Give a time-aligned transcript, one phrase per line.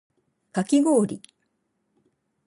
[0.51, 1.21] かきごおり